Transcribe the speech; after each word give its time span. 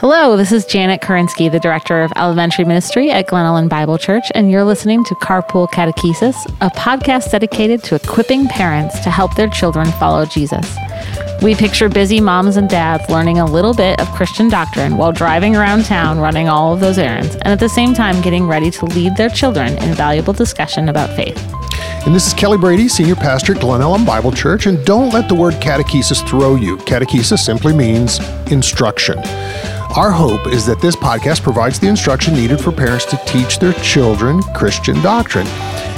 Hello, 0.00 0.36
this 0.36 0.52
is 0.52 0.64
Janet 0.64 1.00
Kerensky, 1.00 1.50
the 1.50 1.58
Director 1.58 2.02
of 2.02 2.12
Elementary 2.14 2.64
Ministry 2.64 3.10
at 3.10 3.26
Glen 3.26 3.44
Ellyn 3.44 3.68
Bible 3.68 3.98
Church, 3.98 4.30
and 4.32 4.48
you're 4.48 4.62
listening 4.62 5.02
to 5.02 5.14
Carpool 5.16 5.66
Catechesis, 5.70 6.36
a 6.60 6.70
podcast 6.70 7.32
dedicated 7.32 7.82
to 7.82 7.96
equipping 7.96 8.46
parents 8.46 9.00
to 9.00 9.10
help 9.10 9.34
their 9.34 9.48
children 9.48 9.90
follow 9.90 10.24
Jesus. 10.24 10.72
We 11.42 11.56
picture 11.56 11.88
busy 11.88 12.20
moms 12.20 12.56
and 12.56 12.68
dads 12.68 13.10
learning 13.10 13.40
a 13.40 13.44
little 13.44 13.74
bit 13.74 14.00
of 14.00 14.06
Christian 14.12 14.48
doctrine 14.48 14.98
while 14.98 15.10
driving 15.10 15.56
around 15.56 15.84
town 15.84 16.20
running 16.20 16.48
all 16.48 16.72
of 16.72 16.78
those 16.78 16.96
errands, 16.96 17.34
and 17.34 17.48
at 17.48 17.58
the 17.58 17.68
same 17.68 17.92
time 17.92 18.22
getting 18.22 18.46
ready 18.46 18.70
to 18.70 18.84
lead 18.84 19.16
their 19.16 19.28
children 19.28 19.76
in 19.78 19.96
valuable 19.96 20.32
discussion 20.32 20.88
about 20.88 21.10
faith. 21.16 21.36
And 22.06 22.14
this 22.14 22.28
is 22.28 22.34
Kelly 22.34 22.56
Brady, 22.56 22.86
Senior 22.86 23.16
Pastor 23.16 23.56
at 23.56 23.60
Glen 23.60 23.80
Ellyn 23.80 24.06
Bible 24.06 24.30
Church. 24.30 24.66
And 24.66 24.82
don't 24.86 25.12
let 25.12 25.28
the 25.28 25.34
word 25.34 25.54
catechesis 25.54 26.26
throw 26.26 26.54
you. 26.54 26.76
Catechesis 26.78 27.40
simply 27.40 27.74
means 27.74 28.20
instruction. 28.52 29.18
Our 29.96 30.10
hope 30.10 30.46
is 30.48 30.66
that 30.66 30.82
this 30.82 30.94
podcast 30.94 31.42
provides 31.42 31.78
the 31.78 31.88
instruction 31.88 32.34
needed 32.34 32.60
for 32.60 32.70
parents 32.70 33.06
to 33.06 33.16
teach 33.26 33.58
their 33.58 33.72
children 33.74 34.42
Christian 34.54 35.00
doctrine. 35.00 35.46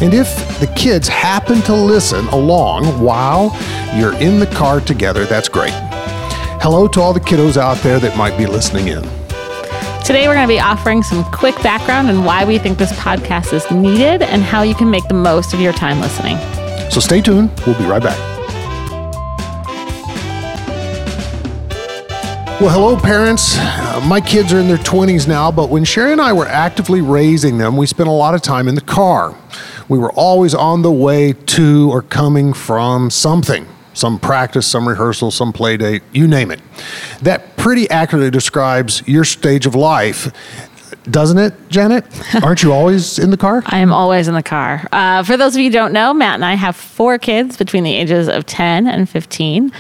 And 0.01 0.15
if 0.15 0.29
the 0.61 0.69
kids 0.69 1.09
happen 1.09 1.61
to 1.63 1.75
listen 1.75 2.25
along 2.29 2.85
while 3.03 3.57
you're 3.97 4.15
in 4.15 4.39
the 4.39 4.47
car 4.47 4.81
together, 4.81 5.25
that's 5.25 5.49
great. 5.49 5.73
Hello 6.63 6.87
to 6.87 7.01
all 7.01 7.13
the 7.13 7.21
kiddos 7.21 7.57
out 7.57 7.79
there 7.79 7.99
that 7.99 8.17
might 8.17 8.39
be 8.39 8.47
listening 8.47 8.89
in. 8.89 9.03
Today, 10.05 10.29
we're 10.29 10.35
going 10.35 10.49
to 10.49 10.55
be 10.55 10.61
offering 10.61 11.03
some 11.03 11.25
quick 11.25 11.57
background 11.63 12.09
on 12.09 12.25
why 12.25 12.45
we 12.45 12.59
think 12.59 12.79
this 12.79 12.93
podcast 12.93 13.53
is 13.53 13.69
needed 13.73 14.23
and 14.23 14.43
how 14.43 14.63
you 14.63 14.75
can 14.75 14.91
make 14.91 15.07
the 15.09 15.15
most 15.15 15.53
of 15.53 15.61
your 15.61 15.73
time 15.73 16.01
listening. 16.01 16.39
So 16.91 17.01
stay 17.01 17.21
tuned. 17.21 17.51
We'll 17.67 17.79
be 17.79 17.87
right 17.87 18.03
back. 18.03 18.30
Well, 22.61 22.69
hello, 22.69 22.95
parents. 22.95 23.57
Uh, 23.57 24.05
my 24.07 24.21
kids 24.21 24.53
are 24.53 24.61
in 24.61 24.69
their 24.69 24.77
20s 24.77 25.27
now, 25.27 25.51
but 25.51 25.71
when 25.71 25.83
Sherry 25.83 26.13
and 26.13 26.21
I 26.21 26.35
were 26.35 26.47
actively 26.47 27.01
raising 27.01 27.57
them, 27.57 27.75
we 27.75 27.87
spent 27.87 28.11
a 28.11 28.13
lot 28.13 28.35
of 28.35 28.43
time 28.43 28.69
in 28.69 28.75
the 28.75 28.83
car. 28.83 29.35
We 29.89 29.99
were 29.99 30.13
always 30.13 30.55
on 30.55 30.83
the 30.83 30.93
way 30.93 31.33
to 31.33 31.91
or 31.91 32.03
coming 32.03 32.53
from 32.53 33.09
something 33.09 33.67
some 33.95 34.19
practice, 34.19 34.67
some 34.67 34.87
rehearsal, 34.87 35.31
some 35.31 35.53
play 35.55 35.79
date, 35.79 36.03
you 36.13 36.29
name 36.29 36.51
it. 36.51 36.61
That 37.23 37.57
pretty 37.57 37.89
accurately 37.89 38.31
describes 38.31 39.03
your 39.09 39.25
stage 39.25 39.65
of 39.65 39.75
life 39.75 40.31
doesn't 41.09 41.39
it, 41.39 41.55
Janet? 41.69 42.05
Aren't 42.43 42.63
you 42.63 42.73
always 42.73 43.19
in 43.19 43.31
the 43.31 43.37
car? 43.37 43.63
I 43.67 43.79
am 43.79 43.93
always 43.93 44.29
in 44.29 44.35
the 44.35 44.43
car. 44.43 44.87
Uh, 44.93 45.23
for 45.23 45.37
those 45.37 45.55
of 45.55 45.61
you 45.61 45.69
who 45.69 45.73
don't 45.73 45.93
know, 45.93 46.13
Matt 46.13 46.35
and 46.35 46.45
I 46.45 46.55
have 46.55 46.77
four 46.77 47.19
kids 47.19 47.57
between 47.57 47.85
the 47.85 47.95
ages 47.95 48.29
of 48.29 48.47
10 48.47 48.87
and 48.87 49.09
15. 49.09 49.73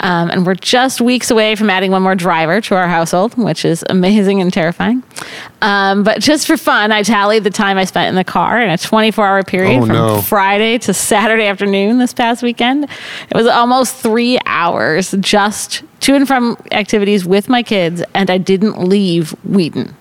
Um, 0.00 0.30
and 0.30 0.46
we're 0.46 0.54
just 0.54 1.00
weeks 1.00 1.30
away 1.30 1.54
from 1.56 1.70
adding 1.70 1.90
one 1.90 2.02
more 2.02 2.14
driver 2.14 2.60
to 2.60 2.74
our 2.76 2.86
household, 2.88 3.36
which 3.36 3.64
is 3.64 3.84
amazing 3.88 4.40
and 4.40 4.52
terrifying. 4.52 5.02
Um, 5.60 6.04
but 6.04 6.20
just 6.20 6.46
for 6.46 6.56
fun, 6.56 6.92
I 6.92 7.02
tallied 7.02 7.42
the 7.44 7.50
time 7.50 7.78
I 7.78 7.84
spent 7.84 8.08
in 8.08 8.14
the 8.14 8.24
car 8.24 8.60
in 8.62 8.70
a 8.70 8.78
24 8.78 9.26
hour 9.26 9.42
period 9.42 9.78
Oh, 9.82 9.86
from 9.86 9.94
no. 9.96 10.20
Friday 10.22 10.78
to 10.78 10.94
Saturday 10.94 11.46
afternoon 11.46 11.98
this 11.98 12.14
past 12.14 12.42
weekend. 12.42 12.84
It 12.84 13.34
was 13.34 13.46
almost 13.48 13.96
three 13.96 14.38
hours 14.46 15.12
just 15.20 15.82
to 16.00 16.14
and 16.14 16.28
from 16.28 16.56
activities 16.70 17.24
with 17.26 17.48
my 17.48 17.62
kids, 17.64 18.02
and 18.14 18.30
I 18.30 18.38
didn't 18.38 18.78
leave 18.80 19.30
Wheaton. 19.44 19.96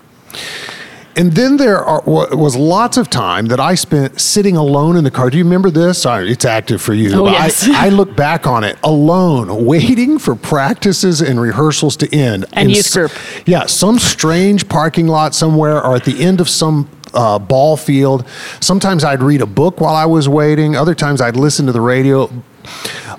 And 1.17 1.33
then 1.33 1.57
there 1.57 1.83
are, 1.83 2.03
was 2.05 2.55
lots 2.55 2.95
of 2.95 3.09
time 3.09 3.47
that 3.47 3.59
I 3.59 3.73
spent 3.73 4.21
sitting 4.21 4.55
alone 4.55 4.95
in 4.95 5.03
the 5.03 5.09
car. 5.09 5.31
Do 5.31 5.37
you 5.39 5.43
remember 5.43 5.71
this? 5.71 6.03
Sorry, 6.03 6.31
it's 6.31 6.45
active 6.45 6.79
for 6.79 6.93
you. 6.93 7.11
Oh, 7.13 7.25
yes. 7.25 7.67
I, 7.67 7.87
I 7.87 7.89
look 7.99 8.15
back 8.15 8.45
on 8.45 8.63
it 8.63 8.77
alone, 8.83 9.65
waiting 9.65 10.19
for 10.19 10.35
practices 10.35 11.19
and 11.19 11.41
rehearsals 11.41 11.97
to 11.97 12.15
end. 12.15 12.45
And 12.53 12.69
In 12.69 12.75
youth 12.75 12.93
group. 12.93 13.11
Yeah, 13.47 13.65
some 13.65 13.97
strange 13.97 14.69
parking 14.69 15.07
lot 15.07 15.33
somewhere 15.33 15.83
or 15.83 15.95
at 15.95 16.05
the 16.05 16.23
end 16.23 16.39
of 16.39 16.47
some 16.47 16.87
uh, 17.15 17.39
ball 17.39 17.77
field. 17.77 18.27
Sometimes 18.59 19.03
I'd 19.03 19.23
read 19.23 19.41
a 19.41 19.47
book 19.47 19.81
while 19.81 19.95
I 19.95 20.05
was 20.05 20.29
waiting. 20.29 20.75
Other 20.75 20.93
times 20.93 21.19
I'd 21.19 21.35
listen 21.35 21.65
to 21.65 21.71
the 21.71 21.81
radio. 21.81 22.29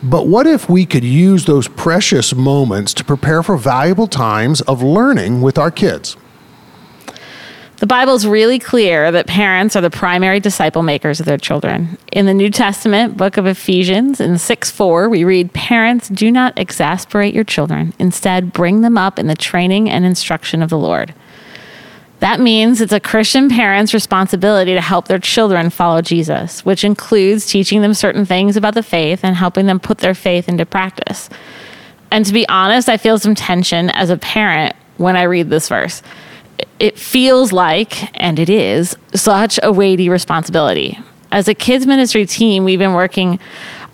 But 0.04 0.28
what 0.28 0.46
if 0.46 0.68
we 0.68 0.86
could 0.86 1.02
use 1.02 1.46
those 1.46 1.66
precious 1.66 2.32
moments 2.32 2.94
to 2.94 3.04
prepare 3.04 3.42
for 3.42 3.56
valuable 3.56 4.06
times 4.06 4.60
of 4.62 4.82
learning 4.82 5.40
with 5.40 5.58
our 5.58 5.72
kids? 5.72 6.16
The 7.78 7.86
Bible's 7.86 8.26
really 8.26 8.58
clear 8.58 9.12
that 9.12 9.28
parents 9.28 9.76
are 9.76 9.80
the 9.80 9.88
primary 9.88 10.40
disciple 10.40 10.82
makers 10.82 11.20
of 11.20 11.26
their 11.26 11.38
children. 11.38 11.96
In 12.10 12.26
the 12.26 12.34
New 12.34 12.50
Testament 12.50 13.16
book 13.16 13.36
of 13.36 13.46
Ephesians, 13.46 14.20
in 14.20 14.36
6 14.36 14.70
4, 14.72 15.08
we 15.08 15.22
read, 15.22 15.52
Parents, 15.52 16.08
do 16.08 16.32
not 16.32 16.58
exasperate 16.58 17.34
your 17.34 17.44
children. 17.44 17.94
Instead, 18.00 18.52
bring 18.52 18.80
them 18.80 18.98
up 18.98 19.16
in 19.16 19.28
the 19.28 19.36
training 19.36 19.88
and 19.88 20.04
instruction 20.04 20.60
of 20.60 20.70
the 20.70 20.78
Lord. 20.78 21.14
That 22.18 22.40
means 22.40 22.80
it's 22.80 22.92
a 22.92 22.98
Christian 22.98 23.48
parent's 23.48 23.94
responsibility 23.94 24.74
to 24.74 24.80
help 24.80 25.06
their 25.06 25.20
children 25.20 25.70
follow 25.70 26.02
Jesus, 26.02 26.64
which 26.64 26.82
includes 26.82 27.46
teaching 27.46 27.80
them 27.80 27.94
certain 27.94 28.24
things 28.24 28.56
about 28.56 28.74
the 28.74 28.82
faith 28.82 29.20
and 29.22 29.36
helping 29.36 29.66
them 29.66 29.78
put 29.78 29.98
their 29.98 30.14
faith 30.14 30.48
into 30.48 30.66
practice. 30.66 31.30
And 32.10 32.26
to 32.26 32.32
be 32.32 32.48
honest, 32.48 32.88
I 32.88 32.96
feel 32.96 33.20
some 33.20 33.36
tension 33.36 33.88
as 33.90 34.10
a 34.10 34.16
parent 34.16 34.74
when 34.96 35.16
I 35.16 35.22
read 35.22 35.48
this 35.48 35.68
verse. 35.68 36.02
It 36.78 36.98
feels 36.98 37.52
like, 37.52 38.20
and 38.20 38.38
it 38.38 38.48
is, 38.48 38.96
such 39.14 39.58
a 39.62 39.72
weighty 39.72 40.08
responsibility. 40.08 40.98
As 41.30 41.48
a 41.48 41.54
kids 41.54 41.86
ministry 41.86 42.24
team, 42.24 42.64
we've 42.64 42.78
been 42.78 42.94
working 42.94 43.38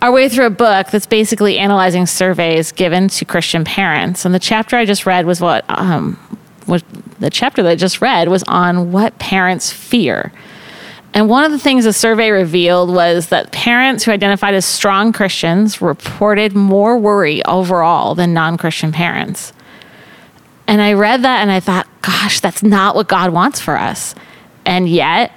our 0.02 0.12
way 0.12 0.28
through 0.28 0.44
a 0.46 0.50
book 0.50 0.88
that's 0.90 1.06
basically 1.06 1.58
analyzing 1.58 2.04
surveys 2.04 2.72
given 2.72 3.08
to 3.08 3.24
Christian 3.24 3.64
parents. 3.64 4.26
And 4.26 4.34
the 4.34 4.38
chapter 4.38 4.76
I 4.76 4.84
just 4.84 5.06
read 5.06 5.24
was 5.24 5.40
what, 5.40 5.64
um, 5.68 6.16
what 6.66 6.84
the 7.20 7.30
chapter 7.30 7.62
that 7.62 7.70
I 7.70 7.74
just 7.74 8.02
read 8.02 8.28
was 8.28 8.42
on 8.42 8.92
what 8.92 9.18
parents 9.18 9.72
fear. 9.72 10.30
And 11.14 11.28
one 11.28 11.44
of 11.44 11.52
the 11.52 11.58
things 11.58 11.84
the 11.84 11.92
survey 11.94 12.30
revealed 12.30 12.90
was 12.90 13.28
that 13.28 13.50
parents 13.50 14.04
who 14.04 14.10
identified 14.10 14.52
as 14.52 14.66
strong 14.66 15.10
Christians 15.12 15.80
reported 15.80 16.54
more 16.54 16.98
worry 16.98 17.42
overall 17.46 18.14
than 18.14 18.34
non 18.34 18.58
Christian 18.58 18.92
parents. 18.92 19.53
And 20.66 20.80
I 20.80 20.94
read 20.94 21.22
that 21.22 21.42
and 21.42 21.50
I 21.50 21.60
thought, 21.60 21.86
gosh, 22.02 22.40
that's 22.40 22.62
not 22.62 22.94
what 22.94 23.08
God 23.08 23.32
wants 23.32 23.60
for 23.60 23.76
us. 23.76 24.14
And 24.64 24.88
yet 24.88 25.32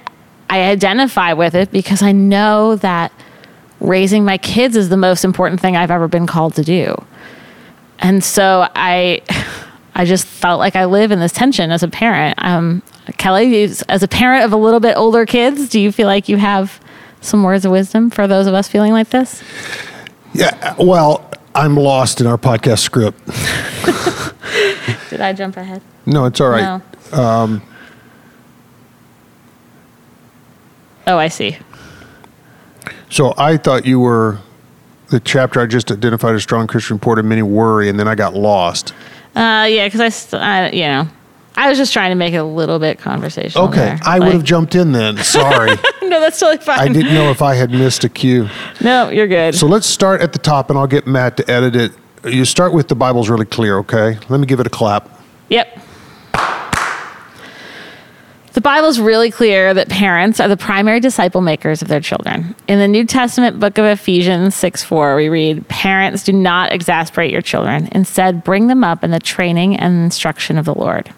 I 0.48 0.62
identify 0.62 1.34
with 1.34 1.54
it 1.54 1.70
because 1.70 2.02
I 2.02 2.12
know 2.12 2.76
that 2.76 3.12
raising 3.80 4.24
my 4.24 4.38
kids 4.38 4.76
is 4.76 4.88
the 4.88 4.96
most 4.96 5.24
important 5.24 5.60
thing 5.60 5.76
I've 5.76 5.90
ever 5.90 6.08
been 6.08 6.26
called 6.26 6.54
to 6.54 6.64
do. 6.64 6.94
And 7.98 8.22
so 8.22 8.68
I 8.74 9.22
I 9.94 10.04
just 10.04 10.26
felt 10.26 10.60
like 10.60 10.76
I 10.76 10.84
live 10.84 11.10
in 11.10 11.18
this 11.18 11.32
tension 11.32 11.72
as 11.72 11.82
a 11.82 11.88
parent. 11.88 12.36
Um, 12.38 12.84
Kelly, 13.16 13.64
as 13.64 14.02
a 14.02 14.06
parent 14.06 14.44
of 14.44 14.52
a 14.52 14.56
little 14.56 14.78
bit 14.78 14.96
older 14.96 15.26
kids, 15.26 15.68
do 15.68 15.80
you 15.80 15.90
feel 15.90 16.06
like 16.06 16.28
you 16.28 16.36
have 16.36 16.80
some 17.20 17.42
words 17.42 17.64
of 17.64 17.72
wisdom 17.72 18.08
for 18.08 18.28
those 18.28 18.46
of 18.46 18.54
us 18.54 18.68
feeling 18.68 18.92
like 18.92 19.10
this? 19.10 19.42
Yeah, 20.34 20.76
well, 20.78 21.28
I'm 21.52 21.74
lost 21.76 22.20
in 22.20 22.28
our 22.28 22.38
podcast 22.38 22.78
script. 22.78 23.18
Did 25.18 25.24
I 25.24 25.32
jump 25.32 25.56
ahead? 25.56 25.82
No, 26.06 26.26
it's 26.26 26.40
all 26.40 26.48
right. 26.48 26.80
No. 27.12 27.60
oh, 31.08 31.18
I 31.18 31.26
see. 31.26 31.58
So 33.10 33.34
I 33.36 33.56
thought 33.56 33.84
you 33.84 33.98
were 33.98 34.38
the 35.08 35.18
chapter 35.18 35.60
I 35.60 35.66
just 35.66 35.90
identified 35.90 36.36
as 36.36 36.44
strong 36.44 36.68
Christian 36.68 36.94
reported 36.94 37.24
many 37.24 37.42
worry, 37.42 37.88
and 37.88 37.98
then 37.98 38.06
I 38.06 38.14
got 38.14 38.34
lost. 38.34 38.94
Uh, 39.34 39.66
yeah, 39.68 39.88
because 39.88 40.00
I, 40.00 40.08
st- 40.10 40.40
I, 40.40 40.70
you 40.70 40.82
know, 40.84 41.08
I 41.56 41.68
was 41.68 41.78
just 41.78 41.92
trying 41.92 42.10
to 42.12 42.14
make 42.14 42.32
it 42.32 42.36
a 42.36 42.44
little 42.44 42.78
bit 42.78 43.00
conversational. 43.00 43.66
Okay, 43.70 43.74
there. 43.80 43.98
I 44.04 44.20
would 44.20 44.34
have 44.34 44.44
jumped 44.44 44.76
in 44.76 44.92
then. 44.92 45.16
Sorry, 45.16 45.70
no, 46.02 46.20
that's 46.20 46.38
totally 46.38 46.64
fine. 46.64 46.78
I 46.78 46.86
didn't 46.92 47.12
know 47.12 47.32
if 47.32 47.42
I 47.42 47.54
had 47.56 47.72
missed 47.72 48.04
a 48.04 48.08
cue. 48.08 48.48
No, 48.80 49.08
you're 49.10 49.26
good. 49.26 49.56
So 49.56 49.66
let's 49.66 49.88
start 49.88 50.20
at 50.20 50.32
the 50.32 50.38
top, 50.38 50.70
and 50.70 50.78
I'll 50.78 50.86
get 50.86 51.08
Matt 51.08 51.36
to 51.38 51.50
edit 51.50 51.74
it. 51.74 51.90
You 52.24 52.44
start 52.44 52.72
with 52.72 52.88
the 52.88 52.94
Bible's 52.94 53.28
really 53.28 53.46
clear, 53.46 53.78
okay? 53.78 54.18
Let 54.28 54.40
me 54.40 54.46
give 54.46 54.60
it 54.60 54.66
a 54.66 54.70
clap. 54.70 55.08
Yep. 55.48 55.84
The 58.58 58.62
Bible's 58.62 58.98
really 58.98 59.30
clear 59.30 59.72
that 59.72 59.88
parents 59.88 60.40
are 60.40 60.48
the 60.48 60.56
primary 60.56 60.98
disciple 60.98 61.40
makers 61.40 61.80
of 61.80 61.86
their 61.86 62.00
children. 62.00 62.56
In 62.66 62.80
the 62.80 62.88
New 62.88 63.04
Testament 63.04 63.60
book 63.60 63.78
of 63.78 63.84
Ephesians 63.84 64.56
6 64.56 64.82
4, 64.82 65.14
we 65.14 65.28
read, 65.28 65.68
Parents, 65.68 66.24
do 66.24 66.32
not 66.32 66.72
exasperate 66.72 67.30
your 67.30 67.40
children. 67.40 67.88
Instead, 67.92 68.42
bring 68.42 68.66
them 68.66 68.82
up 68.82 69.04
in 69.04 69.12
the 69.12 69.20
training 69.20 69.76
and 69.76 70.02
instruction 70.02 70.58
of 70.58 70.64
the 70.64 70.74
Lord. 70.74 71.14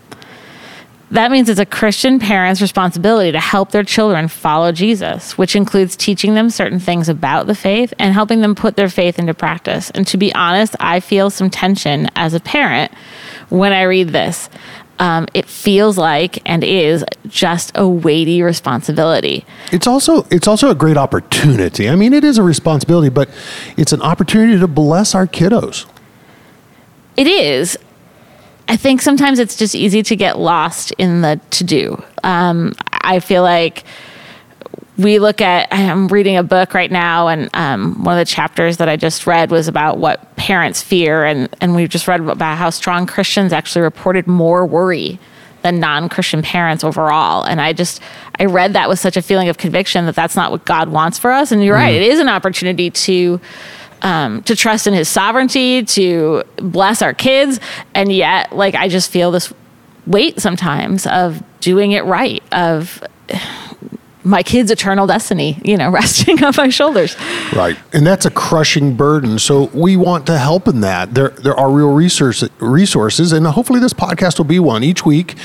That 1.10 1.32
means 1.32 1.48
it's 1.48 1.58
a 1.58 1.66
Christian 1.66 2.20
parent's 2.20 2.62
responsibility 2.62 3.32
to 3.32 3.40
help 3.40 3.72
their 3.72 3.82
children 3.82 4.28
follow 4.28 4.70
Jesus, 4.70 5.36
which 5.36 5.56
includes 5.56 5.96
teaching 5.96 6.34
them 6.34 6.50
certain 6.50 6.78
things 6.78 7.08
about 7.08 7.48
the 7.48 7.54
faith 7.54 7.92
and 7.98 8.14
helping 8.14 8.42
them 8.42 8.54
put 8.54 8.76
their 8.76 8.88
faith 8.88 9.18
into 9.18 9.34
practice. 9.34 9.90
And 9.90 10.06
to 10.06 10.16
be 10.16 10.32
honest, 10.34 10.76
I 10.78 11.00
feel 11.00 11.28
some 11.28 11.50
tension 11.50 12.08
as 12.14 12.32
a 12.32 12.40
parent 12.40 12.92
when 13.48 13.72
I 13.72 13.82
read 13.82 14.10
this. 14.10 14.48
Um, 15.00 15.26
it 15.34 15.46
feels 15.46 15.96
like 15.96 16.42
and 16.46 16.62
is 16.62 17.04
just 17.26 17.72
a 17.74 17.88
weighty 17.88 18.42
responsibility. 18.42 19.46
It's 19.72 19.86
also 19.86 20.26
it's 20.30 20.46
also 20.46 20.70
a 20.70 20.74
great 20.74 20.98
opportunity. 20.98 21.88
I 21.88 21.96
mean, 21.96 22.12
it 22.12 22.22
is 22.22 22.36
a 22.36 22.42
responsibility, 22.42 23.08
but 23.08 23.30
it's 23.78 23.92
an 23.92 24.02
opportunity 24.02 24.60
to 24.60 24.68
bless 24.68 25.14
our 25.14 25.26
kiddos. 25.26 25.86
It 27.16 27.26
is. 27.26 27.78
I 28.70 28.76
think 28.76 29.02
sometimes 29.02 29.40
it's 29.40 29.56
just 29.56 29.74
easy 29.74 30.00
to 30.04 30.14
get 30.14 30.38
lost 30.38 30.92
in 30.92 31.22
the 31.22 31.40
to 31.50 31.64
do. 31.64 32.00
Um, 32.22 32.74
I 32.92 33.18
feel 33.18 33.42
like 33.42 33.84
we 34.96 35.18
look 35.18 35.40
at 35.40 35.66
i'm 35.70 36.08
reading 36.08 36.36
a 36.36 36.42
book 36.42 36.74
right 36.74 36.90
now 36.90 37.28
and 37.28 37.48
um, 37.54 38.04
one 38.04 38.18
of 38.18 38.20
the 38.20 38.30
chapters 38.30 38.76
that 38.76 38.88
i 38.88 38.96
just 38.96 39.26
read 39.26 39.50
was 39.50 39.66
about 39.66 39.96
what 39.96 40.36
parents 40.36 40.82
fear 40.82 41.24
and, 41.24 41.48
and 41.62 41.74
we 41.74 41.88
just 41.88 42.06
read 42.06 42.20
about 42.20 42.58
how 42.58 42.68
strong 42.68 43.06
christians 43.06 43.50
actually 43.50 43.80
reported 43.80 44.26
more 44.26 44.66
worry 44.66 45.18
than 45.62 45.80
non-christian 45.80 46.42
parents 46.42 46.84
overall 46.84 47.44
and 47.44 47.62
i 47.62 47.72
just 47.72 48.02
i 48.38 48.44
read 48.44 48.74
that 48.74 48.90
with 48.90 48.98
such 48.98 49.16
a 49.16 49.22
feeling 49.22 49.48
of 49.48 49.56
conviction 49.56 50.04
that 50.04 50.14
that's 50.14 50.36
not 50.36 50.50
what 50.50 50.66
god 50.66 50.90
wants 50.90 51.18
for 51.18 51.30
us 51.30 51.50
and 51.50 51.64
you're 51.64 51.76
mm. 51.76 51.80
right 51.80 51.94
it 51.94 52.02
is 52.02 52.20
an 52.20 52.28
opportunity 52.28 52.90
to 52.90 53.40
um, 54.02 54.42
to 54.44 54.56
trust 54.56 54.86
in 54.86 54.94
his 54.94 55.08
sovereignty 55.08 55.84
to 55.84 56.42
bless 56.56 57.02
our 57.02 57.14
kids. 57.14 57.60
And 57.94 58.12
yet 58.12 58.52
like 58.52 58.74
i 58.74 58.88
just 58.88 59.10
feel 59.10 59.30
this 59.30 59.52
weight 60.06 60.40
sometimes 60.40 61.06
of 61.06 61.42
doing 61.60 61.92
it 61.92 62.04
right 62.04 62.42
of 62.52 63.02
my 64.22 64.42
kid's 64.42 64.70
eternal 64.70 65.06
destiny, 65.06 65.60
you 65.64 65.76
know, 65.76 65.90
resting 66.00 66.42
on 66.44 66.52
my 66.56 66.68
shoulders. 66.68 67.16
Right. 67.52 67.76
And 67.92 68.06
that's 68.06 68.26
a 68.26 68.30
crushing 68.30 68.94
burden. 68.94 69.38
So 69.38 69.64
we 69.72 69.96
want 69.96 70.26
to 70.26 70.38
help 70.38 70.68
in 70.68 70.80
that. 70.80 71.14
There 71.14 71.30
there 71.30 71.54
are 71.54 71.70
real 71.70 71.92
resource, 71.92 72.44
resources 72.58 73.32
and 73.32 73.46
hopefully 73.46 73.80
this 73.80 73.92
podcast 73.92 74.38
will 74.38 74.44
be 74.44 74.58
one 74.58 74.84
each 74.84 75.04
week. 75.04 75.36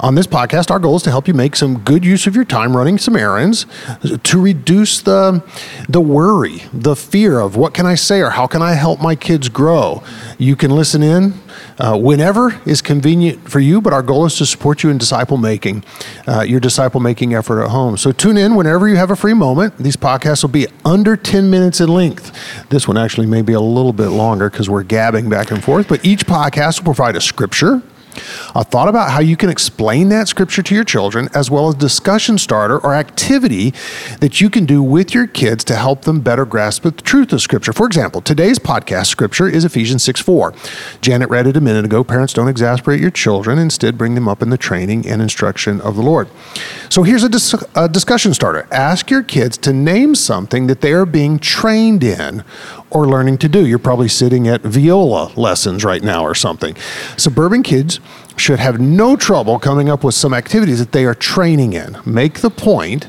On 0.00 0.14
this 0.14 0.26
podcast 0.26 0.70
our 0.70 0.78
goal 0.78 0.96
is 0.96 1.02
to 1.02 1.10
help 1.10 1.28
you 1.28 1.34
make 1.34 1.56
some 1.56 1.78
good 1.78 2.04
use 2.04 2.26
of 2.26 2.34
your 2.34 2.44
time 2.44 2.76
running 2.76 2.98
some 2.98 3.16
errands 3.16 3.66
to 4.22 4.40
reduce 4.40 5.00
the 5.00 5.42
the 5.88 6.00
worry, 6.00 6.62
the 6.72 6.96
fear 6.96 7.40
of 7.40 7.56
what 7.56 7.74
can 7.74 7.86
I 7.86 7.94
say 7.94 8.20
or 8.20 8.30
how 8.30 8.46
can 8.46 8.62
I 8.62 8.74
help 8.74 9.00
my 9.00 9.14
kids 9.14 9.48
grow. 9.48 10.02
You 10.38 10.56
can 10.56 10.70
listen 10.70 11.02
in 11.02 11.34
uh, 11.78 11.98
whenever 11.98 12.60
is 12.66 12.82
convenient 12.82 13.48
for 13.48 13.60
you, 13.60 13.80
but 13.80 13.92
our 13.92 14.02
goal 14.02 14.24
is 14.26 14.36
to 14.36 14.46
support 14.46 14.82
you 14.82 14.90
in 14.90 14.98
disciple 14.98 15.36
making, 15.36 15.84
uh, 16.26 16.42
your 16.42 16.60
disciple 16.60 17.00
making 17.00 17.34
effort 17.34 17.62
at 17.62 17.70
home. 17.70 17.96
So 17.96 18.11
tune 18.12 18.36
in 18.36 18.54
whenever 18.54 18.88
you 18.88 18.96
have 18.96 19.10
a 19.10 19.16
free 19.16 19.34
moment. 19.34 19.76
These 19.78 19.96
podcasts 19.96 20.42
will 20.42 20.50
be 20.50 20.66
under 20.84 21.16
10 21.16 21.50
minutes 21.50 21.80
in 21.80 21.88
length. 21.88 22.36
This 22.68 22.88
one 22.88 22.96
actually 22.96 23.26
may 23.26 23.42
be 23.42 23.52
a 23.52 23.60
little 23.60 23.92
bit 23.92 24.08
longer 24.08 24.50
because 24.50 24.68
we're 24.68 24.82
gabbing 24.82 25.28
back 25.28 25.50
and 25.50 25.62
forth, 25.62 25.88
but 25.88 26.04
each 26.04 26.26
podcast 26.26 26.80
will 26.80 26.94
provide 26.94 27.16
a 27.16 27.20
scripture 27.20 27.82
a 28.54 28.64
thought 28.64 28.88
about 28.88 29.10
how 29.10 29.20
you 29.20 29.36
can 29.36 29.50
explain 29.50 30.08
that 30.10 30.28
scripture 30.28 30.62
to 30.62 30.74
your 30.74 30.84
children, 30.84 31.28
as 31.34 31.50
well 31.50 31.68
as 31.68 31.74
discussion 31.74 32.38
starter 32.38 32.78
or 32.78 32.94
activity 32.94 33.72
that 34.20 34.40
you 34.40 34.50
can 34.50 34.64
do 34.64 34.82
with 34.82 35.14
your 35.14 35.26
kids 35.26 35.64
to 35.64 35.76
help 35.76 36.02
them 36.02 36.20
better 36.20 36.44
grasp 36.44 36.82
the 36.82 36.92
truth 36.92 37.32
of 37.32 37.40
scripture. 37.40 37.72
For 37.72 37.86
example, 37.86 38.20
today's 38.20 38.58
podcast 38.58 39.06
scripture 39.06 39.48
is 39.48 39.64
Ephesians 39.64 40.02
6 40.04 40.20
4. 40.20 40.54
Janet 41.00 41.30
read 41.30 41.46
it 41.46 41.56
a 41.56 41.60
minute 41.60 41.84
ago. 41.84 42.04
Parents, 42.04 42.32
don't 42.32 42.48
exasperate 42.48 43.00
your 43.00 43.10
children, 43.10 43.58
instead, 43.58 43.98
bring 43.98 44.14
them 44.14 44.28
up 44.28 44.42
in 44.42 44.50
the 44.50 44.58
training 44.58 45.06
and 45.06 45.22
instruction 45.22 45.80
of 45.80 45.96
the 45.96 46.02
Lord. 46.02 46.28
So 46.88 47.02
here's 47.02 47.24
a, 47.24 47.28
dis- 47.28 47.64
a 47.74 47.88
discussion 47.88 48.34
starter. 48.34 48.66
Ask 48.70 49.10
your 49.10 49.22
kids 49.22 49.56
to 49.58 49.72
name 49.72 50.14
something 50.14 50.66
that 50.66 50.80
they 50.80 50.92
are 50.92 51.06
being 51.06 51.38
trained 51.38 52.04
in 52.04 52.44
or 52.92 53.06
learning 53.06 53.38
to 53.38 53.48
do. 53.48 53.66
You're 53.66 53.78
probably 53.78 54.08
sitting 54.08 54.46
at 54.46 54.62
viola 54.62 55.32
lessons 55.36 55.84
right 55.84 56.02
now 56.02 56.24
or 56.24 56.34
something. 56.34 56.76
Suburban 57.16 57.62
kids 57.62 58.00
should 58.36 58.58
have 58.58 58.80
no 58.80 59.16
trouble 59.16 59.58
coming 59.58 59.88
up 59.88 60.04
with 60.04 60.14
some 60.14 60.32
activities 60.32 60.78
that 60.78 60.92
they 60.92 61.04
are 61.04 61.14
training 61.14 61.72
in. 61.72 61.96
Make 62.04 62.40
the 62.40 62.50
point 62.50 63.08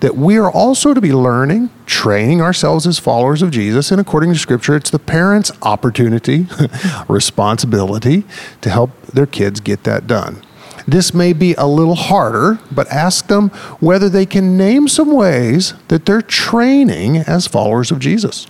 that 0.00 0.16
we 0.16 0.36
are 0.36 0.50
also 0.50 0.94
to 0.94 1.00
be 1.00 1.12
learning, 1.12 1.70
training 1.86 2.40
ourselves 2.40 2.86
as 2.86 2.98
followers 2.98 3.42
of 3.42 3.50
Jesus, 3.50 3.90
and 3.90 4.00
according 4.00 4.32
to 4.32 4.38
Scripture, 4.38 4.76
it's 4.76 4.90
the 4.90 4.98
parents' 4.98 5.52
opportunity, 5.62 6.46
responsibility 7.08 8.24
to 8.60 8.70
help 8.70 8.90
their 9.06 9.26
kids 9.26 9.60
get 9.60 9.84
that 9.84 10.06
done. 10.06 10.42
This 10.86 11.14
may 11.14 11.32
be 11.32 11.54
a 11.54 11.66
little 11.66 11.94
harder, 11.94 12.58
but 12.70 12.88
ask 12.88 13.28
them 13.28 13.48
whether 13.80 14.08
they 14.08 14.26
can 14.26 14.56
name 14.56 14.86
some 14.86 15.12
ways 15.12 15.72
that 15.88 16.04
they're 16.04 16.20
training 16.20 17.18
as 17.18 17.46
followers 17.46 17.90
of 17.90 18.00
Jesus. 18.00 18.46